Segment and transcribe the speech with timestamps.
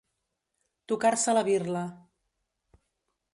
[0.91, 1.85] Tocar-se la birla.